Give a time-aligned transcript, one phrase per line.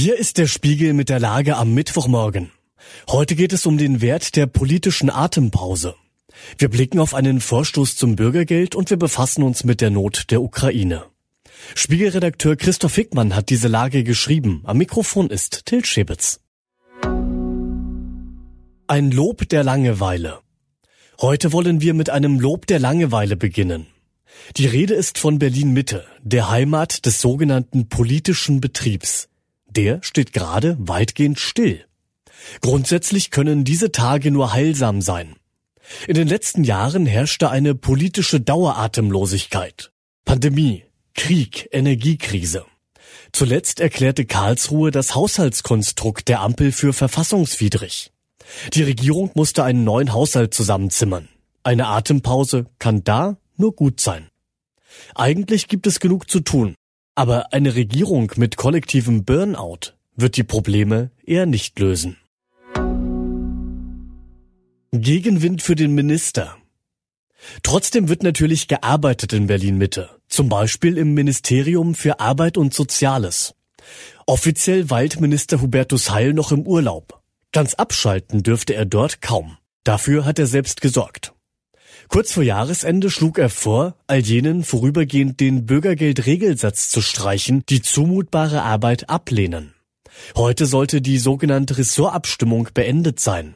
[0.00, 2.52] Hier ist der Spiegel mit der Lage am Mittwochmorgen.
[3.08, 5.96] Heute geht es um den Wert der politischen Atempause.
[6.56, 10.40] Wir blicken auf einen Vorstoß zum Bürgergeld und wir befassen uns mit der Not der
[10.40, 11.02] Ukraine.
[11.74, 14.62] Spiegelredakteur Christoph Hickmann hat diese Lage geschrieben.
[14.62, 16.38] Am Mikrofon ist Til Schäbitz.
[18.86, 20.38] Ein Lob der Langeweile.
[21.20, 23.88] Heute wollen wir mit einem Lob der Langeweile beginnen.
[24.58, 29.28] Die Rede ist von Berlin Mitte, der Heimat des sogenannten politischen Betriebs.
[29.78, 31.84] Der steht gerade weitgehend still.
[32.62, 35.36] Grundsätzlich können diese Tage nur heilsam sein.
[36.08, 39.92] In den letzten Jahren herrschte eine politische Daueratemlosigkeit.
[40.24, 40.82] Pandemie,
[41.14, 42.64] Krieg, Energiekrise.
[43.30, 48.10] Zuletzt erklärte Karlsruhe das Haushaltskonstrukt der Ampel für verfassungswidrig.
[48.74, 51.28] Die Regierung musste einen neuen Haushalt zusammenzimmern.
[51.62, 54.26] Eine Atempause kann da nur gut sein.
[55.14, 56.74] Eigentlich gibt es genug zu tun,
[57.18, 62.16] aber eine Regierung mit kollektivem Burnout wird die Probleme eher nicht lösen.
[64.92, 66.56] Gegenwind für den Minister.
[67.64, 73.56] Trotzdem wird natürlich gearbeitet in Berlin Mitte, zum Beispiel im Ministerium für Arbeit und Soziales.
[74.26, 77.20] Offiziell weilt Minister Hubertus Heil noch im Urlaub.
[77.50, 79.58] Ganz abschalten dürfte er dort kaum.
[79.82, 81.32] Dafür hat er selbst gesorgt.
[82.08, 88.62] Kurz vor Jahresende schlug er vor, all jenen vorübergehend den Bürgergeldregelsatz zu streichen, die zumutbare
[88.62, 89.74] Arbeit ablehnen.
[90.34, 93.54] Heute sollte die sogenannte Ressortabstimmung beendet sein.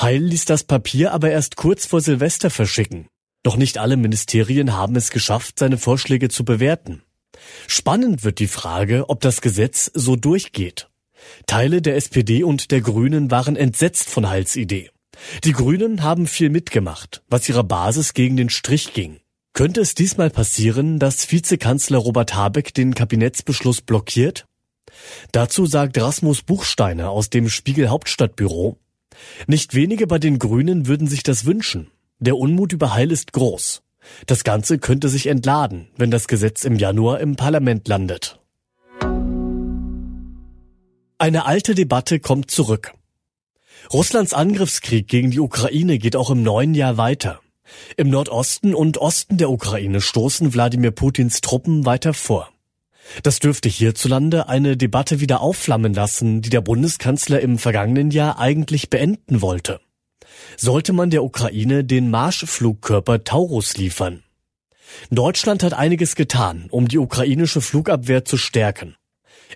[0.00, 3.08] Heil ließ das Papier aber erst kurz vor Silvester verschicken.
[3.42, 7.02] Doch nicht alle Ministerien haben es geschafft, seine Vorschläge zu bewerten.
[7.66, 10.88] Spannend wird die Frage, ob das Gesetz so durchgeht.
[11.46, 14.90] Teile der SPD und der Grünen waren entsetzt von Heils Idee.
[15.44, 19.20] Die Grünen haben viel mitgemacht, was ihrer Basis gegen den Strich ging.
[19.54, 24.46] Könnte es diesmal passieren, dass Vizekanzler Robert Habeck den Kabinettsbeschluss blockiert?
[25.32, 28.78] Dazu sagt Rasmus Buchsteiner aus dem Spiegel Hauptstadtbüro,
[29.46, 31.90] nicht wenige bei den Grünen würden sich das wünschen.
[32.18, 33.82] Der Unmut über Heil ist groß.
[34.26, 38.40] Das Ganze könnte sich entladen, wenn das Gesetz im Januar im Parlament landet.
[41.18, 42.94] Eine alte Debatte kommt zurück.
[43.90, 47.40] Russlands Angriffskrieg gegen die Ukraine geht auch im neuen Jahr weiter.
[47.96, 52.50] Im Nordosten und Osten der Ukraine stoßen Wladimir Putins Truppen weiter vor.
[53.22, 58.90] Das dürfte hierzulande eine Debatte wieder aufflammen lassen, die der Bundeskanzler im vergangenen Jahr eigentlich
[58.90, 59.80] beenden wollte.
[60.56, 64.22] Sollte man der Ukraine den Marschflugkörper Taurus liefern?
[65.10, 68.96] Deutschland hat einiges getan, um die ukrainische Flugabwehr zu stärken.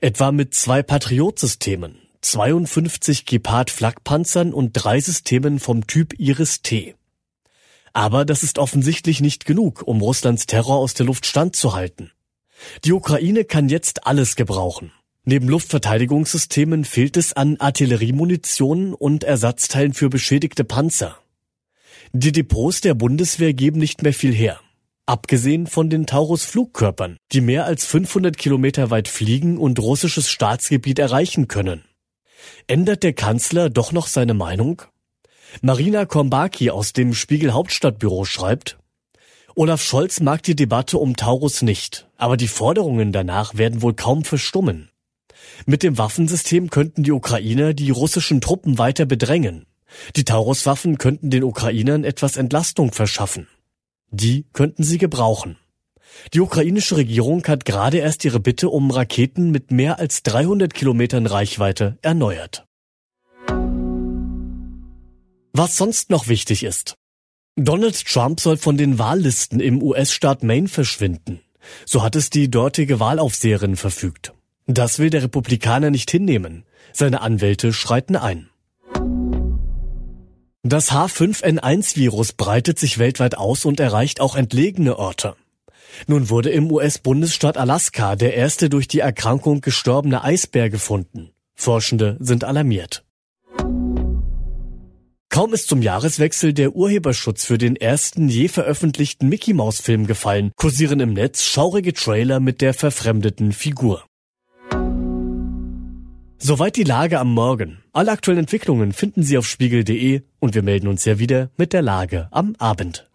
[0.00, 6.96] Etwa mit zwei Patriot-Systemen, 52 Gepard-Flakpanzern und drei Systemen vom Typ Iris-T.
[7.92, 12.10] Aber das ist offensichtlich nicht genug, um Russlands Terror aus der Luft standzuhalten.
[12.84, 14.90] Die Ukraine kann jetzt alles gebrauchen.
[15.24, 21.16] Neben Luftverteidigungssystemen fehlt es an Artilleriemunition und Ersatzteilen für beschädigte Panzer.
[22.12, 24.60] Die Depots der Bundeswehr geben nicht mehr viel her.
[25.06, 31.46] Abgesehen von den Taurus-Flugkörpern, die mehr als 500 Kilometer weit fliegen und russisches Staatsgebiet erreichen
[31.46, 31.84] können.
[32.66, 34.82] Ändert der Kanzler doch noch seine Meinung?
[35.62, 38.78] Marina Kombaki aus dem Spiegel Hauptstadtbüro schreibt,
[39.54, 44.24] Olaf Scholz mag die Debatte um Taurus nicht, aber die Forderungen danach werden wohl kaum
[44.24, 44.90] verstummen.
[45.64, 49.64] Mit dem Waffensystem könnten die Ukrainer die russischen Truppen weiter bedrängen.
[50.14, 53.48] Die Taurus-Waffen könnten den Ukrainern etwas Entlastung verschaffen.
[54.10, 55.56] Die könnten sie gebrauchen.
[56.34, 61.26] Die ukrainische Regierung hat gerade erst ihre Bitte um Raketen mit mehr als 300 Kilometern
[61.26, 62.66] Reichweite erneuert.
[65.52, 66.96] Was sonst noch wichtig ist.
[67.56, 71.40] Donald Trump soll von den Wahllisten im US-Staat Maine verschwinden.
[71.86, 74.34] So hat es die dortige Wahlaufseherin verfügt.
[74.66, 76.64] Das will der Republikaner nicht hinnehmen.
[76.92, 78.50] Seine Anwälte schreiten ein.
[80.62, 85.36] Das H5N1-Virus breitet sich weltweit aus und erreicht auch entlegene Orte.
[86.06, 91.30] Nun wurde im US-Bundesstaat Alaska der erste durch die Erkrankung gestorbene Eisbär gefunden.
[91.54, 93.04] Forschende sind alarmiert.
[95.28, 100.52] Kaum ist zum Jahreswechsel der Urheberschutz für den ersten je veröffentlichten Mickey Mouse Film gefallen,
[100.56, 104.04] kursieren im Netz schaurige Trailer mit der verfremdeten Figur.
[106.38, 107.82] Soweit die Lage am Morgen.
[107.92, 111.82] Alle aktuellen Entwicklungen finden Sie auf spiegel.de und wir melden uns ja wieder mit der
[111.82, 113.05] Lage am Abend.